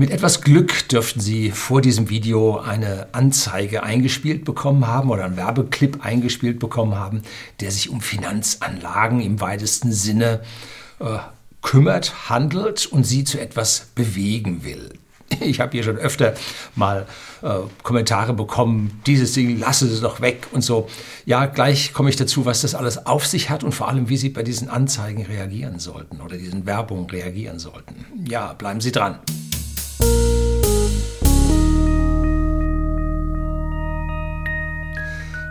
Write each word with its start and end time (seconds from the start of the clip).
Mit 0.00 0.12
etwas 0.12 0.40
Glück 0.40 0.88
dürften 0.88 1.20
Sie 1.20 1.50
vor 1.50 1.82
diesem 1.82 2.08
Video 2.08 2.58
eine 2.58 3.08
Anzeige 3.12 3.82
eingespielt 3.82 4.46
bekommen 4.46 4.86
haben 4.86 5.10
oder 5.10 5.26
einen 5.26 5.36
Werbeclip 5.36 6.02
eingespielt 6.02 6.58
bekommen 6.58 6.94
haben, 6.94 7.20
der 7.60 7.70
sich 7.70 7.90
um 7.90 8.00
Finanzanlagen 8.00 9.20
im 9.20 9.42
weitesten 9.42 9.92
Sinne 9.92 10.40
äh, 11.00 11.18
kümmert, 11.60 12.30
handelt 12.30 12.86
und 12.86 13.04
Sie 13.04 13.24
zu 13.24 13.38
etwas 13.38 13.88
bewegen 13.94 14.64
will. 14.64 14.88
Ich 15.40 15.60
habe 15.60 15.72
hier 15.72 15.82
schon 15.82 15.98
öfter 15.98 16.32
mal 16.74 17.06
äh, 17.42 17.50
Kommentare 17.82 18.32
bekommen, 18.32 19.02
dieses 19.06 19.34
Ding, 19.34 19.58
lasse 19.58 19.86
es 19.86 20.00
doch 20.00 20.22
weg 20.22 20.46
und 20.52 20.62
so. 20.62 20.88
Ja, 21.26 21.44
gleich 21.44 21.92
komme 21.92 22.08
ich 22.08 22.16
dazu, 22.16 22.46
was 22.46 22.62
das 22.62 22.74
alles 22.74 23.04
auf 23.04 23.26
sich 23.26 23.50
hat 23.50 23.64
und 23.64 23.72
vor 23.72 23.88
allem, 23.88 24.08
wie 24.08 24.16
Sie 24.16 24.30
bei 24.30 24.42
diesen 24.42 24.70
Anzeigen 24.70 25.26
reagieren 25.26 25.78
sollten 25.78 26.22
oder 26.22 26.38
diesen 26.38 26.64
Werbungen 26.64 27.10
reagieren 27.10 27.58
sollten. 27.58 28.06
Ja, 28.26 28.54
bleiben 28.54 28.80
Sie 28.80 28.92
dran. 28.92 29.18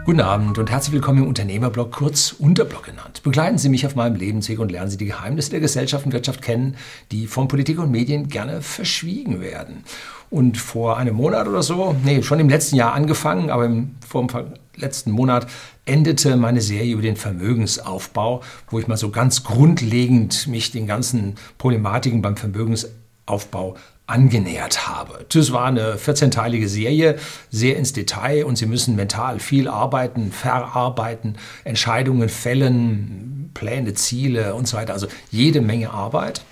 Guten 0.05 0.21
Abend 0.21 0.57
und 0.57 0.71
herzlich 0.71 0.93
willkommen 0.93 1.19
im 1.19 1.27
Unternehmerblog, 1.27 1.91
kurz 1.91 2.31
Unterblog 2.31 2.83
genannt. 2.83 3.21
Begleiten 3.21 3.57
Sie 3.57 3.69
mich 3.69 3.85
auf 3.85 3.95
meinem 3.95 4.15
Lebensweg 4.15 4.59
und 4.59 4.71
lernen 4.71 4.89
Sie 4.89 4.97
die 4.97 5.05
Geheimnisse 5.05 5.51
der 5.51 5.59
Gesellschaft 5.59 6.05
und 6.05 6.13
Wirtschaft 6.13 6.41
kennen, 6.41 6.77
die 7.11 7.27
von 7.27 7.47
Politik 7.47 7.79
und 7.79 7.91
Medien 7.91 8.27
gerne 8.27 8.61
verschwiegen 8.61 9.41
werden. 9.41 9.83
Und 10.31 10.57
vor 10.57 10.97
einem 10.97 11.15
Monat 11.15 11.47
oder 11.47 11.61
so, 11.61 11.95
nee, 12.03 12.23
schon 12.23 12.39
im 12.39 12.49
letzten 12.49 12.77
Jahr 12.77 12.93
angefangen, 12.93 13.49
aber 13.49 13.65
im, 13.65 13.95
vor 14.07 14.25
dem 14.25 14.53
letzten 14.75 15.11
Monat 15.11 15.47
endete 15.85 16.37
meine 16.37 16.61
Serie 16.61 16.93
über 16.93 17.01
den 17.01 17.17
Vermögensaufbau, 17.17 18.41
wo 18.69 18.79
ich 18.79 18.87
mal 18.87 18.97
so 18.97 19.09
ganz 19.09 19.43
grundlegend 19.43 20.47
mich 20.47 20.71
den 20.71 20.87
ganzen 20.87 21.35
Problematiken 21.57 22.21
beim 22.21 22.37
Vermögensaufbau 22.37 23.75
angenähert 24.09 24.87
habe. 24.87 25.25
Das 25.29 25.51
war 25.51 25.65
eine 25.65 25.95
14-teilige 25.95 26.67
Serie, 26.67 27.17
sehr 27.49 27.77
ins 27.77 27.93
Detail 27.93 28.45
und 28.45 28.57
Sie 28.57 28.65
müssen 28.65 28.95
mental 28.95 29.39
viel 29.39 29.67
arbeiten, 29.67 30.31
verarbeiten, 30.31 31.37
Entscheidungen 31.63 32.29
fällen, 32.29 33.51
Pläne, 33.53 33.93
Ziele 33.93 34.55
und 34.55 34.67
so 34.67 34.77
weiter. 34.77 34.93
Also 34.93 35.07
jede 35.31 35.61
Menge 35.61 35.91
Arbeit. 35.91 36.43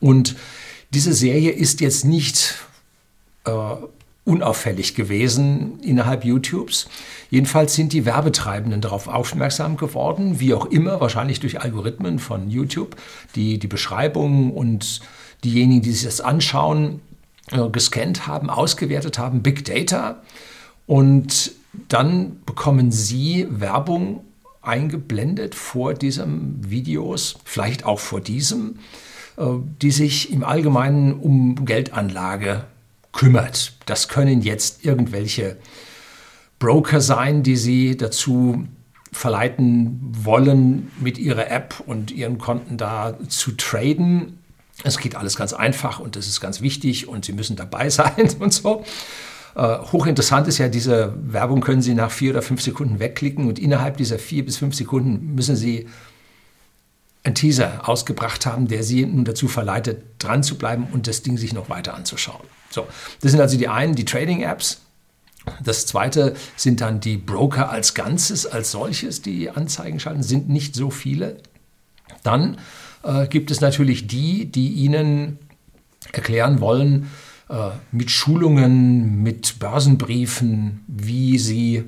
Und 0.00 0.36
diese 0.92 1.12
Serie 1.12 1.50
ist 1.50 1.80
jetzt 1.80 2.04
nicht 2.04 2.56
äh, 3.44 3.50
unauffällig 4.24 4.94
gewesen 4.94 5.80
innerhalb 5.80 6.24
YouTubes. 6.24 6.88
Jedenfalls 7.30 7.74
sind 7.74 7.92
die 7.92 8.04
Werbetreibenden 8.04 8.80
darauf 8.80 9.08
aufmerksam 9.08 9.76
geworden, 9.76 10.40
wie 10.40 10.54
auch 10.54 10.66
immer, 10.66 11.00
wahrscheinlich 11.00 11.40
durch 11.40 11.60
Algorithmen 11.60 12.18
von 12.18 12.50
YouTube, 12.50 12.96
die 13.34 13.58
die 13.58 13.66
Beschreibungen 13.66 14.52
und 14.52 15.00
diejenigen, 15.44 15.82
die 15.82 15.92
sich 15.92 16.04
das 16.04 16.20
anschauen, 16.20 17.00
äh, 17.50 17.68
gescannt 17.70 18.26
haben, 18.26 18.50
ausgewertet 18.50 19.18
haben, 19.18 19.42
Big 19.42 19.64
Data. 19.64 20.22
Und 20.86 21.52
dann 21.88 22.40
bekommen 22.46 22.92
Sie 22.92 23.46
Werbung 23.50 24.24
eingeblendet 24.62 25.54
vor 25.54 25.94
diesem 25.94 26.58
Videos, 26.68 27.36
vielleicht 27.44 27.84
auch 27.84 27.98
vor 27.98 28.20
diesem, 28.20 28.78
äh, 29.36 29.44
die 29.80 29.90
sich 29.90 30.32
im 30.32 30.44
Allgemeinen 30.44 31.14
um 31.14 31.64
Geldanlage 31.64 32.64
kümmert. 33.12 33.74
Das 33.86 34.08
können 34.08 34.42
jetzt 34.42 34.84
irgendwelche 34.84 35.56
Broker 36.58 37.00
sein, 37.00 37.42
die 37.42 37.56
Sie 37.56 37.96
dazu 37.96 38.66
verleiten 39.12 39.98
wollen, 40.02 40.90
mit 41.00 41.18
Ihrer 41.18 41.50
App 41.50 41.82
und 41.86 42.10
Ihren 42.10 42.38
Konten 42.38 42.76
da 42.76 43.18
zu 43.28 43.52
traden 43.52 44.39
es 44.84 44.98
geht 44.98 45.16
alles 45.16 45.36
ganz 45.36 45.52
einfach 45.52 46.00
und 46.00 46.16
das 46.16 46.26
ist 46.26 46.40
ganz 46.40 46.60
wichtig 46.60 47.08
und 47.08 47.24
Sie 47.24 47.32
müssen 47.32 47.56
dabei 47.56 47.90
sein 47.90 48.30
und 48.38 48.52
so. 48.52 48.84
Äh, 49.54 49.78
hochinteressant 49.78 50.46
ist 50.46 50.58
ja, 50.58 50.68
diese 50.68 51.14
Werbung 51.16 51.60
können 51.60 51.82
Sie 51.82 51.94
nach 51.94 52.10
vier 52.10 52.30
oder 52.32 52.42
fünf 52.42 52.62
Sekunden 52.62 53.00
wegklicken 53.00 53.48
und 53.48 53.58
innerhalb 53.58 53.96
dieser 53.96 54.18
vier 54.18 54.44
bis 54.44 54.58
fünf 54.58 54.74
Sekunden 54.74 55.34
müssen 55.34 55.56
Sie 55.56 55.88
einen 57.22 57.34
Teaser 57.34 57.88
ausgebracht 57.88 58.46
haben, 58.46 58.68
der 58.68 58.82
Sie 58.82 59.04
nun 59.04 59.24
dazu 59.24 59.48
verleitet, 59.48 60.02
dran 60.18 60.42
zu 60.42 60.56
bleiben 60.56 60.86
und 60.92 61.06
das 61.06 61.22
Ding 61.22 61.36
sich 61.36 61.52
noch 61.52 61.68
weiter 61.68 61.94
anzuschauen. 61.94 62.46
So, 62.70 62.86
das 63.20 63.32
sind 63.32 63.40
also 63.40 63.58
die 63.58 63.68
einen, 63.68 63.94
die 63.94 64.04
Trading-Apps. 64.04 64.80
Das 65.62 65.86
zweite 65.86 66.34
sind 66.56 66.80
dann 66.80 67.00
die 67.00 67.16
Broker 67.16 67.70
als 67.70 67.94
Ganzes, 67.94 68.46
als 68.46 68.70
solches, 68.70 69.22
die 69.22 69.50
Anzeigen 69.50 69.98
schalten, 69.98 70.22
sind 70.22 70.48
nicht 70.48 70.74
so 70.74 70.90
viele. 70.90 71.38
Dann 72.22 72.58
äh, 73.02 73.26
gibt 73.26 73.50
es 73.50 73.60
natürlich 73.60 74.06
die, 74.06 74.46
die 74.46 74.68
Ihnen 74.68 75.38
erklären 76.12 76.60
wollen, 76.60 77.10
äh, 77.48 77.70
mit 77.92 78.10
Schulungen, 78.10 79.22
mit 79.22 79.58
Börsenbriefen, 79.58 80.84
wie 80.86 81.38
Sie 81.38 81.84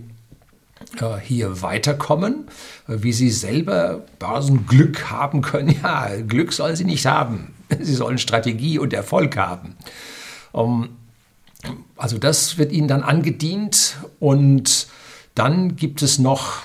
äh, 1.01 1.19
hier 1.23 1.63
weiterkommen, 1.63 2.47
äh, 2.89 2.97
wie 2.99 3.13
Sie 3.13 3.31
selber 3.31 4.05
Börsenglück 4.19 5.11
haben 5.11 5.43
können. 5.43 5.77
Ja, 5.83 6.09
Glück 6.27 6.53
sollen 6.53 6.77
Sie 6.77 6.85
nicht 6.85 7.07
haben. 7.07 7.55
Sie 7.81 7.95
sollen 7.95 8.19
Strategie 8.19 8.79
und 8.79 8.93
Erfolg 8.93 9.37
haben. 9.37 9.77
Ähm, 10.55 10.91
also 11.97 12.19
das 12.19 12.59
wird 12.59 12.73
Ihnen 12.73 12.89
dann 12.89 13.03
angedient 13.03 13.97
und 14.19 14.89
dann 15.35 15.77
gibt 15.77 16.03
es 16.03 16.19
noch 16.19 16.63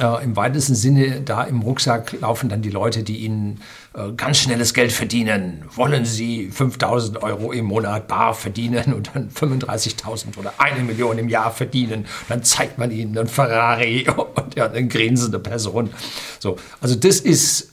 äh, 0.00 0.24
im 0.24 0.36
weitesten 0.36 0.74
Sinne, 0.74 1.20
da 1.20 1.44
im 1.44 1.60
Rucksack 1.60 2.20
laufen 2.20 2.48
dann 2.48 2.62
die 2.62 2.70
Leute, 2.70 3.02
die 3.02 3.18
Ihnen 3.18 3.60
äh, 3.94 4.12
ganz 4.12 4.38
schnelles 4.38 4.74
Geld 4.74 4.92
verdienen. 4.92 5.64
Wollen 5.74 6.04
Sie 6.04 6.50
5000 6.50 7.22
Euro 7.22 7.52
im 7.52 7.66
Monat 7.66 8.08
bar 8.08 8.34
verdienen 8.34 8.92
und 8.92 9.10
dann 9.14 9.30
35.000 9.30 10.38
oder 10.38 10.54
eine 10.58 10.82
Million 10.84 11.18
im 11.18 11.28
Jahr 11.28 11.50
verdienen? 11.50 12.06
Dann 12.28 12.42
zeigt 12.42 12.78
man 12.78 12.90
Ihnen 12.90 13.16
einen 13.16 13.28
Ferrari 13.28 14.06
und 14.34 14.54
ja, 14.54 14.70
eine 14.70 14.86
grinsende 14.86 15.38
Person. 15.38 15.90
So, 16.38 16.56
also 16.80 16.94
das 16.94 17.20
ist 17.20 17.70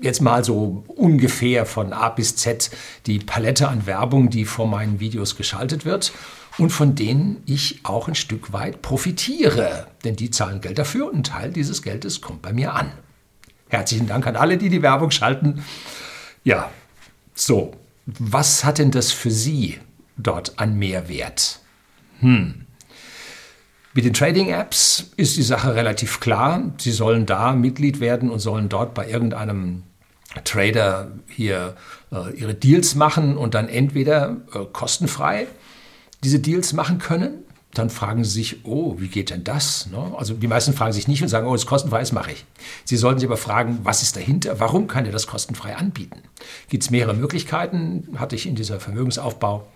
jetzt 0.00 0.22
mal 0.22 0.44
so 0.44 0.84
ungefähr 0.86 1.66
von 1.66 1.92
A 1.92 2.08
bis 2.08 2.36
Z 2.36 2.70
die 3.06 3.18
Palette 3.18 3.68
an 3.68 3.86
Werbung, 3.86 4.30
die 4.30 4.44
vor 4.44 4.68
meinen 4.68 5.00
Videos 5.00 5.36
geschaltet 5.36 5.84
wird 5.84 6.12
und 6.58 6.70
von 6.70 6.94
denen 6.94 7.42
ich 7.46 7.80
auch 7.84 8.08
ein 8.08 8.14
Stück 8.14 8.52
weit 8.52 8.82
profitiere. 8.82 9.86
Denn 10.04 10.16
die 10.16 10.30
zahlen 10.30 10.60
Geld 10.60 10.78
dafür 10.78 11.06
und 11.06 11.16
ein 11.16 11.24
Teil 11.24 11.52
dieses 11.52 11.82
Geldes 11.82 12.20
kommt 12.20 12.42
bei 12.42 12.52
mir 12.52 12.74
an. 12.74 12.92
Herzlichen 13.68 14.06
Dank 14.06 14.26
an 14.26 14.36
alle, 14.36 14.58
die 14.58 14.68
die 14.68 14.82
Werbung 14.82 15.10
schalten. 15.10 15.64
Ja, 16.42 16.70
so, 17.34 17.72
was 18.06 18.64
hat 18.64 18.78
denn 18.78 18.90
das 18.90 19.12
für 19.12 19.30
Sie 19.30 19.78
dort 20.16 20.58
an 20.58 20.78
Mehrwert? 20.78 21.60
Hm. 22.20 22.66
Mit 23.94 24.04
den 24.04 24.14
Trading-Apps 24.14 25.12
ist 25.16 25.36
die 25.36 25.42
Sache 25.42 25.74
relativ 25.74 26.20
klar. 26.20 26.72
Sie 26.78 26.92
sollen 26.92 27.26
da 27.26 27.52
Mitglied 27.52 28.00
werden 28.00 28.30
und 28.30 28.38
sollen 28.38 28.68
dort 28.68 28.94
bei 28.94 29.08
irgendeinem 29.08 29.82
Trader 30.44 31.12
hier 31.28 31.74
äh, 32.12 32.34
ihre 32.36 32.54
Deals 32.54 32.94
machen 32.94 33.36
und 33.36 33.54
dann 33.54 33.68
entweder 33.68 34.36
äh, 34.54 34.64
kostenfrei 34.72 35.46
diese 36.24 36.40
Deals 36.40 36.72
machen 36.72 36.98
können, 36.98 37.44
dann 37.74 37.90
fragen 37.90 38.24
sie 38.24 38.30
sich, 38.30 38.64
oh, 38.64 38.96
wie 38.98 39.08
geht 39.08 39.30
denn 39.30 39.44
das? 39.44 39.88
Ne? 39.90 40.12
Also 40.16 40.34
die 40.34 40.48
meisten 40.48 40.72
fragen 40.72 40.92
sich 40.92 41.06
nicht 41.06 41.22
und 41.22 41.28
sagen, 41.28 41.46
oh, 41.46 41.54
ist 41.54 41.66
kostenfrei, 41.66 42.00
das 42.00 42.12
mache 42.12 42.32
ich. 42.32 42.44
Sie 42.84 42.96
sollten 42.96 43.20
sich 43.20 43.28
aber 43.28 43.36
fragen, 43.36 43.80
was 43.82 44.02
ist 44.02 44.16
dahinter? 44.16 44.58
Warum 44.58 44.88
kann 44.88 45.04
er 45.04 45.12
das 45.12 45.26
kostenfrei 45.26 45.76
anbieten? 45.76 46.22
Gibt 46.68 46.82
es 46.82 46.90
mehrere 46.90 47.14
Möglichkeiten? 47.14 48.08
Hatte 48.16 48.36
ich 48.36 48.46
in 48.46 48.54
dieser 48.54 48.80
Vermögensaufbau 48.80 49.66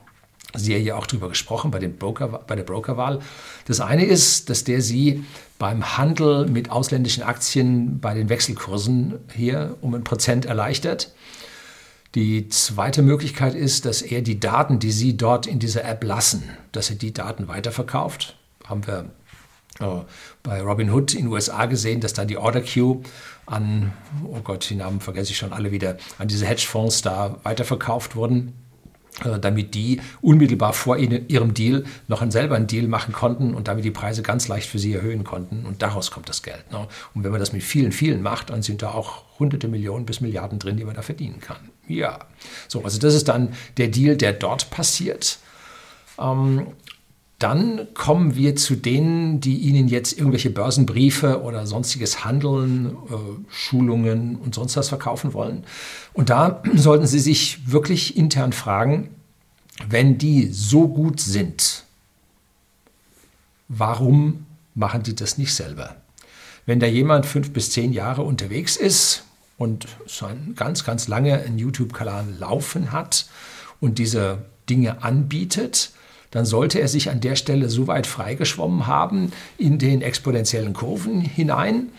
Serie 0.55 0.97
auch 0.97 1.07
drüber 1.07 1.29
gesprochen 1.29 1.71
bei, 1.71 1.79
den 1.79 1.97
Broker, 1.97 2.29
bei 2.29 2.57
der 2.57 2.65
Brokerwahl. 2.65 3.21
Das 3.67 3.81
eine 3.81 4.05
ist, 4.05 4.51
dass 4.51 4.65
der 4.65 4.83
Sie 4.83 5.25
beim 5.59 5.97
Handel 5.97 6.47
mit 6.47 6.71
ausländischen 6.71 7.23
Aktien 7.23 8.01
bei 8.01 8.15
den 8.15 8.29
Wechselkursen 8.29 9.15
hier 9.35 9.77
um 9.81 9.95
ein 9.95 10.05
Prozent 10.05 10.45
erleichtert. 10.45 11.15
Die 12.15 12.49
zweite 12.49 13.03
Möglichkeit 13.03 13.55
ist, 13.55 13.87
dass 13.87 14.03
er 14.03 14.21
die 14.21 14.39
Daten, 14.39 14.79
die 14.79 14.93
Sie 14.93 15.17
dort 15.17 15.47
in 15.47 15.59
dieser 15.59 15.85
App 15.85 16.05
lassen, 16.05 16.43
dass 16.73 16.91
er 16.91 16.97
die 16.97 17.13
Daten 17.13 17.49
weiterverkauft. 17.49 18.37
Haben 18.67 18.87
wir 18.87 19.11
äh, 19.81 20.05
bei 20.43 20.61
Robinhood 20.61 21.15
in 21.15 21.25
den 21.25 21.33
USA 21.33 21.67
gesehen, 21.67 22.01
dass 22.01 22.13
da 22.13 22.25
die 22.25 22.37
Order 22.37 22.61
Queue 22.61 23.01
an, 23.47 23.93
oh 24.25 24.41
Gott, 24.41 24.69
die 24.69 24.75
Namen 24.75 25.01
vergesse 25.01 25.33
ich 25.33 25.39
schon 25.39 25.53
alle 25.53 25.73
wieder, 25.73 25.97
an 26.19 26.29
diese 26.29 26.47
Hedgefonds 26.47 27.03
da 27.03 27.39
weiterverkauft 27.45 28.15
wurden 28.15 28.53
damit 29.41 29.75
die 29.75 30.01
unmittelbar 30.21 30.73
vor 30.73 30.97
ihrem 30.97 31.55
Deal 31.55 31.85
noch 32.09 32.23
einen, 32.23 32.31
selber 32.31 32.57
einen 32.57 32.67
Deal 32.67 32.89
machen 32.89 33.13
konnten 33.13 33.55
und 33.55 33.69
damit 33.69 33.85
die 33.85 33.91
Preise 33.91 34.23
ganz 34.23 34.49
leicht 34.49 34.69
für 34.69 34.79
sie 34.79 34.95
erhöhen 34.95 35.23
konnten. 35.23 35.67
Und 35.67 35.83
daraus 35.83 36.11
kommt 36.11 36.29
das 36.29 36.43
Geld. 36.43 36.71
Ne? 36.73 36.89
Und 37.15 37.23
wenn 37.23 37.31
man 37.31 37.41
das 37.41 37.53
mit 37.53 37.63
vielen, 37.63 37.93
vielen 37.93 38.23
macht, 38.23 38.51
dann 38.51 38.63
sind 38.63 38.83
da 38.83 38.91
auch 38.91 39.25
hunderte 39.39 39.69
Millionen 39.69 40.07
bis 40.07 40.21
Milliarden 40.21 40.59
drin, 40.59 40.77
die 40.77 40.85
man 40.85 40.95
da 40.95 41.03
verdienen 41.03 41.41
kann. 41.41 41.69
Ja, 41.89 42.21
so, 42.69 42.83
also 42.83 42.99
das 42.99 43.15
ist 43.15 43.29
dann 43.29 43.53
der 43.77 43.89
Deal, 43.89 44.17
der 44.17 44.33
dort 44.33 44.71
passiert. 44.71 45.39
Ähm, 46.19 46.69
dann 47.43 47.89
kommen 47.95 48.37
wir 48.37 48.55
zu 48.55 48.77
denen, 48.77 49.41
die 49.41 49.59
Ihnen 49.59 49.89
jetzt 49.89 50.17
irgendwelche 50.17 50.51
Börsenbriefe 50.51 51.43
oder 51.43 51.67
sonstiges 51.67 52.25
Handeln, 52.25 52.97
äh, 53.11 53.53
Schulungen 53.53 54.37
und 54.37 54.55
sonst 54.55 54.77
was 54.77 54.89
verkaufen 54.89 55.33
wollen. 55.33 55.65
Und 56.13 56.31
da 56.31 56.63
sollten 56.75 57.07
Sie 57.07 57.19
sich 57.19 57.73
wirklich 57.73 58.17
intern 58.17 58.53
fragen, 58.53 59.11
wenn 59.89 60.19
die 60.19 60.49
so 60.53 60.87
gut 60.87 61.19
sind, 61.19 61.85
warum 63.69 64.47
machen 64.75 65.03
die 65.03 65.17
das 65.17 65.37
nicht 65.37 65.55
selber? 65.55 65.97
Wenn 66.65 66.79
da 66.79 66.87
jemand 66.87 67.27
fünf 67.27 67.53
bis 67.53 67.73
zehn 67.73 67.93
Jahre 67.93 68.23
unterwegs 68.23 68.77
ist 68.77 69.25
und 69.59 69.89
schon 70.07 70.55
ganz, 70.55 70.85
ganz 70.85 71.09
lange 71.09 71.41
einen 71.41 71.59
YouTube-Kanal 71.59 72.27
laufen 72.39 72.93
hat 72.93 73.27
und 73.81 73.99
diese 73.99 74.45
Dinge 74.69 75.03
anbietet, 75.03 75.91
dann 76.33 76.45
sollte 76.45 76.81
er 76.81 76.89
sich 76.89 77.11
an 77.11 77.21
der 77.21 77.37
Stelle 77.37 77.69
so 77.69 77.87
weit 77.87 78.09
freigeschwommen 78.09 78.89
haben 78.89 79.33
in 79.59 79.79
den 79.79 80.03
exponentiellen 80.03 80.73
Kurven 80.73 81.21
hinein, 81.21 81.91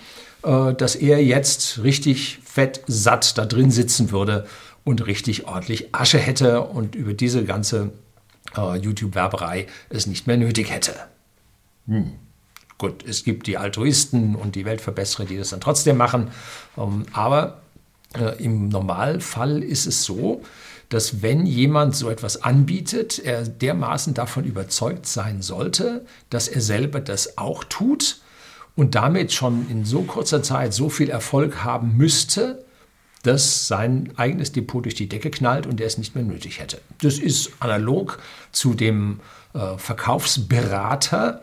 äh, 0.44 0.74
dass 0.74 0.96
er 0.96 1.24
jetzt 1.24 1.84
richtig 1.84 2.40
fett 2.44 2.82
satt 2.88 3.38
da 3.38 3.46
drin 3.46 3.72
sitzen 3.72 4.12
würde 4.12 4.46
und 4.84 5.06
richtig 5.06 5.48
ordentlich 5.48 5.96
Asche 5.96 6.18
hätte 6.18 6.62
und 6.62 6.96
über 6.96 7.14
diese 7.14 7.46
ganze 7.46 7.94
äh, 8.58 8.78
YouTube-Werberei 8.78 9.68
es 9.90 10.08
nicht 10.08 10.28
mehr 10.28 10.38
nötig 10.38 10.72
hätte. 10.72 10.94
Hm. 11.88 12.12
Gut, 12.78 13.06
es 13.08 13.24
gibt 13.24 13.48
die 13.48 13.58
Altruisten 13.58 14.36
und 14.36 14.56
die 14.56 14.66
Weltverbesserer, 14.66 15.26
die 15.26 15.38
das 15.38 15.52
dann 15.52 15.62
trotzdem 15.62 15.96
machen. 15.96 16.32
Ähm, 16.78 17.06
aber 17.14 17.62
äh, 18.16 18.44
im 18.44 18.70
Normalfall 18.70 19.64
ist 19.64 19.86
es 19.86 20.04
so, 20.04 20.42
dass 20.94 21.24
wenn 21.24 21.48
jemand 21.48 21.96
so 21.96 22.08
etwas 22.10 22.44
anbietet, 22.44 23.18
er 23.18 23.44
dermaßen 23.48 24.14
davon 24.14 24.44
überzeugt 24.44 25.08
sein 25.08 25.42
sollte, 25.42 26.06
dass 26.30 26.48
er 26.48 26.62
selber 26.62 27.00
das 27.00 27.40
auch 27.40 27.64
tut 27.64 28.22
und 28.76 28.94
damit 28.94 29.34
schon 29.34 29.68
in 29.72 29.86
so 29.86 30.04
kurzer 30.04 30.44
Zeit 30.44 30.72
so 30.72 30.90
viel 30.90 31.10
Erfolg 31.10 31.64
haben 31.64 31.98
müsste, 31.98 32.64
dass 33.24 33.68
sein 33.68 34.14
eigenes 34.18 34.52
Depot 34.52 34.86
durch 34.86 34.94
die 34.94 35.10
Decke 35.10 35.32
knallt 35.32 35.66
und 35.66 35.82
er 35.82 35.88
es 35.88 35.98
nicht 35.98 36.14
mehr 36.14 36.24
nötig 36.24 36.60
hätte. 36.60 36.80
Das 37.02 37.18
ist 37.18 37.50
analog 37.60 38.20
zu 38.52 38.76
dem 38.76 39.20
äh, 39.56 39.78
Verkaufsberater, 39.78 41.42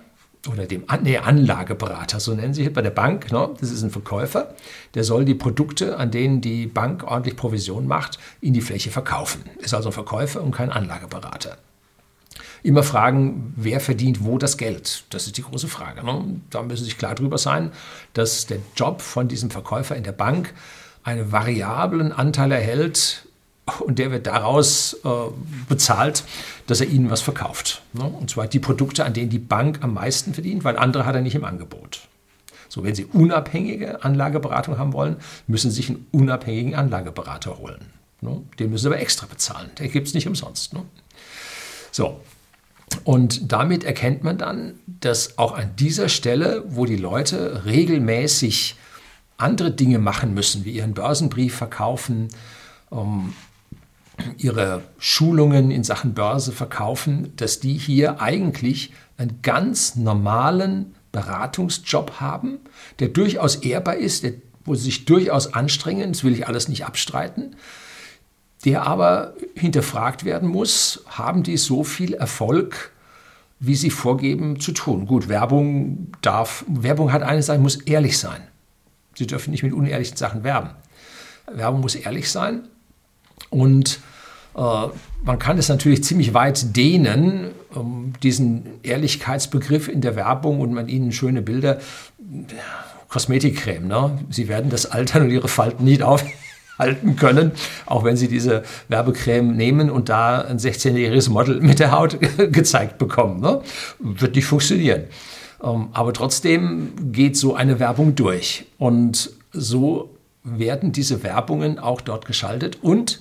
oder 0.49 0.67
dem 0.67 0.85
nee, 1.03 1.19
Anlageberater, 1.19 2.19
so 2.19 2.35
nennen 2.35 2.55
sie 2.55 2.65
es 2.65 2.73
bei 2.73 2.83
der 2.83 2.91
Bank. 2.91 3.31
Ne? 3.31 3.51
Das 3.61 3.71
ist 3.71 3.83
ein 3.83 3.91
Verkäufer, 3.91 4.55
der 4.95 5.05
soll 5.05 5.25
die 5.25 5.35
Produkte, 5.35 5.99
an 5.99 6.11
denen 6.11 6.41
die 6.41 6.67
Bank 6.67 7.05
ordentlich 7.05 7.37
Provision 7.37 7.87
macht, 7.87 8.19
in 8.41 8.55
die 8.55 8.63
Fläche 8.63 8.91
verkaufen. 8.91 9.43
Ist 9.59 9.75
also 9.75 9.91
ein 9.91 9.93
Verkäufer 9.93 10.43
und 10.43 10.53
kein 10.53 10.71
Anlageberater. 10.71 11.59
Immer 12.63 12.83
fragen, 12.83 13.55
wer 13.57 13.81
verdient 13.81 14.25
wo 14.25 14.39
das 14.39 14.57
Geld? 14.57 15.05
Das 15.11 15.27
ist 15.27 15.37
die 15.37 15.43
große 15.43 15.69
Frage. 15.69 16.05
Ne? 16.05 16.41
Da 16.51 16.63
müssen 16.63 16.85
Sie 16.85 16.91
sich 16.91 16.99
klar 16.99 17.15
drüber 17.15 17.39
sein, 17.39 17.73
dass 18.13 18.47
der 18.47 18.59
Job 18.77 19.01
von 19.01 19.29
diesem 19.29 19.51
Verkäufer 19.51 19.97
in 19.97 20.05
der 20.05 20.13
Bank 20.13 20.55
einen 21.03 21.33
variablen 21.33 22.13
Anteil 22.13 22.53
erhält 22.53 23.27
und 23.79 23.99
der 24.01 24.11
wird 24.11 24.27
daraus 24.27 24.95
äh, 25.05 25.09
bezahlt, 25.69 26.25
dass 26.67 26.81
er 26.81 26.89
ihnen 26.89 27.11
was 27.11 27.21
verkauft. 27.21 27.83
Ne? 27.93 28.05
Und 28.05 28.31
zwar 28.31 28.49
die 28.49 28.59
Produkte, 28.59 29.05
an 29.05 29.13
denen 29.13 29.31
die 29.31 29.39
Bank 29.39 29.79
am 29.83 29.95
meisten 29.95 30.35
verdient, 30.35 30.65
weil 30.65 30.77
andere 30.77 31.07
hat 31.07 31.15
er 31.15 31.21
nicht 31.21 31.37
im 31.37 31.45
Angebot. 31.45 32.09
So, 32.69 32.83
wenn 32.83 32.95
Sie 32.95 33.05
unabhängige 33.05 34.03
Anlageberatung 34.03 34.79
haben 34.79 34.93
wollen, 34.93 35.17
müssen 35.47 35.71
Sie 35.71 35.77
sich 35.77 35.91
einen 35.91 36.07
unabhängigen 36.13 36.75
Anlageberater 36.75 37.59
holen. 37.59 37.93
Ne? 38.21 38.43
Den 38.59 38.71
müssen 38.71 38.85
Sie 38.85 38.89
aber 38.89 39.01
extra 39.01 39.27
bezahlen. 39.27 39.71
Der 39.79 39.89
gibt 39.89 40.09
es 40.09 40.15
nicht 40.15 40.27
umsonst. 40.27 40.73
Ne? 40.73 40.83
So, 41.91 42.21
und 43.05 43.53
damit 43.53 43.85
erkennt 43.85 44.25
man 44.25 44.39
dann, 44.39 44.75
dass 44.87 45.39
auch 45.39 45.53
an 45.53 45.71
dieser 45.77 46.09
Stelle, 46.09 46.65
wo 46.69 46.87
die 46.87 46.97
Leute 46.97 47.65
regelmäßig 47.65 48.77
andere 49.37 49.71
Dinge 49.71 49.99
machen 49.99 50.35
müssen, 50.35 50.65
wie 50.65 50.73
ihren 50.73 50.95
Börsenbrief 50.95 51.55
verkaufen, 51.55 52.29
um, 52.91 53.35
ihre 54.39 54.83
Schulungen 54.99 55.71
in 55.71 55.85
Sachen 55.85 56.15
Börse 56.15 56.53
verkaufen, 56.53 57.33
dass 57.37 57.61
die 57.61 57.75
hier 57.75 58.21
eigentlich 58.21 58.93
einen 59.17 59.43
ganz 59.43 59.97
normalen 59.97 60.95
Beratungsjob 61.13 62.21
haben, 62.21 62.59
der 62.99 63.09
durchaus 63.09 63.57
ehrbar 63.57 63.97
ist, 63.97 64.23
der, 64.23 64.35
wo 64.65 64.75
sie 64.75 64.85
sich 64.85 65.05
durchaus 65.05 65.55
anstrengen, 65.55 66.13
das 66.13 66.25
will 66.25 66.33
ich 66.33 66.47
alles 66.47 66.69
nicht 66.69 66.85
abstreiten, 66.85 67.57
der 68.65 68.87
aber 68.87 69.35
hinterfragt 69.55 70.25
werden 70.25 70.49
muss, 70.49 71.05
haben 71.07 71.43
die 71.43 71.57
so 71.57 71.83
viel 71.83 72.15
Erfolg, 72.15 72.93
wie 73.59 73.75
sie 73.75 73.91
vorgeben 73.91 74.61
zu 74.61 74.73
tun. 74.73 75.07
Gut, 75.07 75.29
Werbung 75.29 76.13
darf, 76.23 76.65
Werbung 76.69 77.13
hat 77.13 77.23
eine 77.23 77.43
Sache, 77.43 77.59
muss 77.59 77.77
ehrlich 77.77 78.19
sein. 78.19 78.43
Sie 79.15 79.27
dürfen 79.27 79.51
nicht 79.51 79.63
mit 79.63 79.73
unehrlichen 79.73 80.17
Sachen 80.17 80.45
werben. 80.45 80.71
Werbung 81.53 81.81
muss 81.81 81.95
ehrlich 81.95 82.31
sein 82.31 82.69
und 83.51 84.01
äh, 84.57 84.87
man 85.23 85.39
kann 85.39 85.59
es 85.59 85.69
natürlich 85.69 86.03
ziemlich 86.03 86.33
weit 86.33 86.77
dehnen, 86.77 87.51
diesen 88.23 88.67
Ehrlichkeitsbegriff 88.83 89.89
in 89.89 90.01
der 90.01 90.17
Werbung 90.17 90.61
und 90.61 90.73
man 90.73 90.89
ihnen 90.89 91.13
schöne 91.13 91.43
Bilder, 91.43 91.79
Kosmetikcreme, 93.09 93.87
ne? 93.87 94.19
sie 94.31 94.49
werden 94.49 94.71
das 94.71 94.87
Altern 94.87 95.25
und 95.25 95.31
ihre 95.31 95.49
Falten 95.49 95.85
nicht 95.85 96.03
aufhalten 96.03 97.17
können, 97.17 97.53
auch 97.87 98.05
wenn 98.05 98.17
sie 98.17 98.29
diese 98.29 98.63
Werbecreme 98.89 99.57
nehmen 99.57 99.91
und 99.91 100.09
da 100.09 100.43
ein 100.43 100.59
16-jähriges 100.59 101.29
Model 101.29 101.61
mit 101.61 101.81
der 101.81 101.93
Haut 101.93 102.19
gezeigt 102.53 102.99
bekommen. 102.99 103.41
Ne? 103.41 103.63
Wird 103.99 104.37
nicht 104.37 104.47
funktionieren. 104.47 105.05
Ähm, 105.63 105.89
aber 105.93 106.13
trotzdem 106.13 106.93
geht 107.13 107.37
so 107.37 107.55
eine 107.55 107.81
Werbung 107.81 108.15
durch. 108.15 108.67
Und 108.79 109.31
so 109.53 110.11
werden 110.45 110.93
diese 110.93 111.23
Werbungen 111.23 111.79
auch 111.79 112.01
dort 112.01 112.27
geschaltet 112.27 112.79
und 112.81 113.21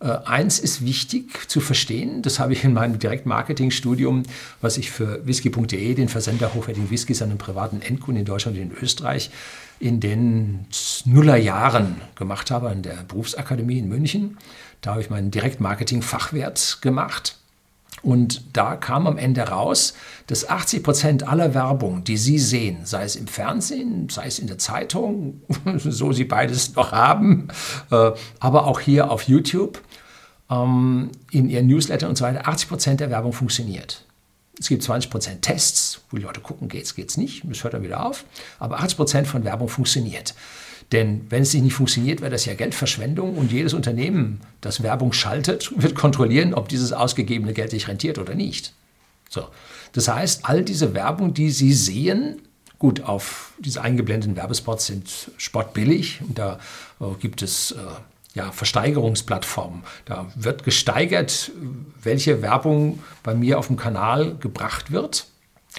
äh, 0.00 0.18
eins 0.24 0.58
ist 0.58 0.84
wichtig 0.84 1.48
zu 1.48 1.60
verstehen, 1.60 2.20
das 2.22 2.38
habe 2.38 2.52
ich 2.52 2.64
in 2.64 2.74
meinem 2.74 2.98
Direktmarketing-Studium, 2.98 4.24
was 4.60 4.76
ich 4.76 4.90
für 4.90 5.26
whisky.de, 5.26 5.94
den 5.94 6.08
Versender 6.08 6.52
hochwertigen 6.52 6.90
Whiskys 6.90 7.22
an 7.22 7.30
den 7.30 7.38
privaten 7.38 7.80
Endkunden 7.80 8.20
in 8.20 8.26
Deutschland 8.26 8.58
und 8.58 8.62
in 8.62 8.72
Österreich, 8.72 9.30
in 9.80 10.00
den 10.00 10.66
Nullerjahren 11.06 11.96
gemacht 12.14 12.50
habe, 12.50 12.68
an 12.68 12.82
der 12.82 13.04
Berufsakademie 13.08 13.78
in 13.78 13.88
München. 13.88 14.36
Da 14.82 14.92
habe 14.92 15.00
ich 15.00 15.10
meinen 15.10 15.30
Direktmarketing-Fachwert 15.30 16.78
gemacht. 16.82 17.36
Und 18.02 18.42
da 18.52 18.76
kam 18.76 19.06
am 19.06 19.18
Ende 19.18 19.42
raus, 19.42 19.94
dass 20.26 20.48
80 20.48 20.82
Prozent 20.82 21.28
aller 21.28 21.54
Werbung, 21.54 22.04
die 22.04 22.16
Sie 22.16 22.38
sehen, 22.38 22.84
sei 22.84 23.04
es 23.04 23.16
im 23.16 23.26
Fernsehen, 23.26 24.08
sei 24.08 24.26
es 24.26 24.38
in 24.38 24.46
der 24.46 24.58
Zeitung, 24.58 25.42
so 25.76 26.12
Sie 26.12 26.24
beides 26.24 26.74
noch 26.74 26.92
haben, 26.92 27.48
äh, 27.90 28.12
aber 28.38 28.66
auch 28.66 28.80
hier 28.80 29.10
auf 29.10 29.22
YouTube, 29.22 29.80
ähm, 30.50 31.10
in 31.30 31.48
Ihren 31.48 31.66
Newsletter 31.66 32.08
und 32.08 32.16
so 32.16 32.24
weiter, 32.24 32.46
80 32.46 32.68
Prozent 32.68 33.00
der 33.00 33.10
Werbung 33.10 33.32
funktioniert. 33.32 34.04
Es 34.58 34.68
gibt 34.68 34.82
20 34.82 35.10
Prozent 35.10 35.42
Tests, 35.42 36.00
wo 36.10 36.16
die 36.16 36.22
Leute 36.22 36.40
gucken, 36.40 36.68
geht's, 36.68 36.94
geht's 36.94 37.16
nicht, 37.16 37.42
das 37.44 37.62
hört 37.64 37.74
dann 37.74 37.82
wieder 37.82 38.06
auf, 38.06 38.24
aber 38.58 38.78
80 38.80 38.96
Prozent 38.96 39.26
von 39.26 39.44
Werbung 39.44 39.68
funktioniert. 39.68 40.34
Denn 40.92 41.26
wenn 41.30 41.42
es 41.42 41.52
nicht 41.52 41.74
funktioniert, 41.74 42.20
wäre 42.20 42.30
das 42.30 42.44
ja 42.44 42.54
Geldverschwendung 42.54 43.36
und 43.36 43.50
jedes 43.50 43.74
Unternehmen, 43.74 44.40
das 44.60 44.82
Werbung 44.82 45.12
schaltet, 45.12 45.72
wird 45.76 45.94
kontrollieren, 45.94 46.54
ob 46.54 46.68
dieses 46.68 46.92
ausgegebene 46.92 47.52
Geld 47.52 47.70
sich 47.70 47.88
rentiert 47.88 48.18
oder 48.18 48.34
nicht. 48.34 48.72
So. 49.28 49.48
Das 49.92 50.08
heißt, 50.08 50.44
all 50.44 50.62
diese 50.62 50.94
Werbung, 50.94 51.34
die 51.34 51.50
Sie 51.50 51.72
sehen, 51.72 52.42
gut, 52.78 53.02
auf 53.02 53.54
diese 53.58 53.82
eingeblendeten 53.82 54.36
Werbespots 54.36 54.86
sind 54.86 55.30
spottbillig 55.38 56.20
und 56.26 56.38
da 56.38 56.58
äh, 57.00 57.06
gibt 57.18 57.42
es 57.42 57.72
äh, 57.72 57.76
ja, 58.34 58.52
Versteigerungsplattformen. 58.52 59.82
Da 60.04 60.26
wird 60.34 60.62
gesteigert, 60.62 61.50
welche 62.02 62.42
Werbung 62.42 63.02
bei 63.22 63.34
mir 63.34 63.58
auf 63.58 63.68
dem 63.68 63.76
Kanal 63.76 64.36
gebracht 64.36 64.92
wird, 64.92 65.26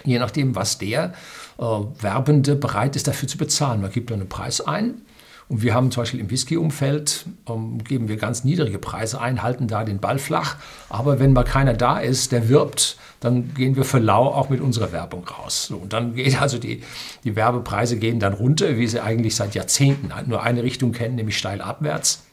je 0.03 0.19
nachdem, 0.19 0.55
was 0.55 0.77
der 0.77 1.13
äh, 1.57 1.63
Werbende 1.63 2.55
bereit 2.55 2.95
ist 2.95 3.07
dafür 3.07 3.27
zu 3.27 3.37
bezahlen. 3.37 3.81
Man 3.81 3.91
gibt 3.91 4.11
einen 4.11 4.29
Preis 4.29 4.61
ein. 4.61 5.01
Und 5.49 5.61
wir 5.61 5.73
haben 5.73 5.91
zum 5.91 6.01
Beispiel 6.01 6.19
im 6.19 6.29
Whisky-Umfeld, 6.29 7.25
ähm, 7.47 7.81
geben 7.81 8.09
wir 8.09 8.17
ganz 8.17 8.43
niedrige 8.43 8.79
Preise 8.79 9.21
ein, 9.21 9.43
halten 9.43 9.67
da 9.67 9.85
den 9.85 9.99
Ball 9.99 10.19
flach. 10.19 10.57
Aber 10.89 11.19
wenn 11.19 11.31
mal 11.31 11.45
keiner 11.45 11.73
da 11.73 11.99
ist, 11.99 12.33
der 12.33 12.49
wirbt, 12.49 12.97
dann 13.21 13.53
gehen 13.53 13.77
wir 13.77 13.85
für 13.85 13.99
lau 13.99 14.25
auch 14.25 14.49
mit 14.49 14.59
unserer 14.59 14.91
Werbung 14.91 15.25
raus. 15.25 15.67
So, 15.67 15.77
und 15.77 15.93
dann 15.93 16.15
geht 16.15 16.41
also 16.41 16.57
die, 16.57 16.83
die 17.23 17.35
Werbepreise 17.35 17.97
gehen 17.97 18.19
dann 18.19 18.33
runter, 18.33 18.77
wie 18.77 18.87
sie 18.87 19.01
eigentlich 19.01 19.35
seit 19.35 19.55
Jahrzehnten 19.55 20.11
nur 20.27 20.43
eine 20.43 20.63
Richtung 20.63 20.91
kennen, 20.91 21.15
nämlich 21.15 21.37
steil 21.37 21.61
abwärts. 21.61 22.23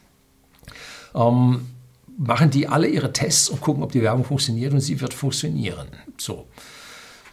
Ähm, 1.15 1.69
machen 2.19 2.51
die 2.51 2.67
alle 2.67 2.89
ihre 2.89 3.13
Tests 3.13 3.49
und 3.49 3.61
gucken, 3.61 3.85
ob 3.85 3.93
die 3.93 4.03
Werbung 4.03 4.25
funktioniert 4.25 4.73
und 4.73 4.81
sie 4.81 5.01
wird 5.01 5.15
funktionieren. 5.15 5.87
So. 6.19 6.47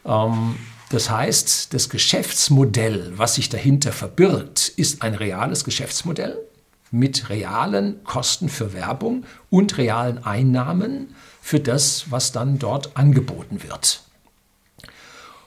Ähm, 0.06 0.56
das 0.90 1.10
heißt, 1.10 1.74
das 1.74 1.90
Geschäftsmodell, 1.90 3.14
was 3.16 3.36
sich 3.36 3.50
dahinter 3.50 3.92
verbirgt, 3.94 4.68
ist 4.76 5.02
ein 5.02 5.16
reales 5.16 5.64
Geschäftsmodell 5.64 6.38
mit 6.92 7.30
realen 7.30 8.04
Kosten 8.04 8.50
für 8.50 8.74
Werbung 8.74 9.24
und 9.50 9.78
realen 9.78 10.24
Einnahmen 10.26 11.16
für 11.42 11.62
das, 11.62 12.12
was 12.12 12.34
dann 12.34 12.60
dort 12.60 12.98
angeboten 12.98 13.64
wird. 13.64 14.04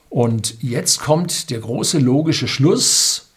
Und 0.09 0.63
jetzt 0.63 1.01
kommt 1.01 1.51
der 1.51 1.61
große 1.61 1.99
logische 1.99 2.49
Schluss, 2.49 3.33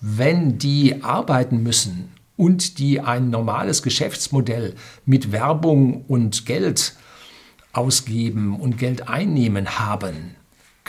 wenn 0.00 0.58
die 0.58 1.02
arbeiten 1.02 1.62
müssen 1.62 2.12
und 2.36 2.78
die 2.78 3.00
ein 3.00 3.28
normales 3.28 3.82
Geschäftsmodell 3.82 4.74
mit 5.04 5.30
Werbung 5.32 6.06
und 6.06 6.46
Geld 6.46 6.94
ausgeben 7.72 8.58
und 8.58 8.78
Geld 8.78 9.08
einnehmen 9.08 9.78
haben, 9.78 10.36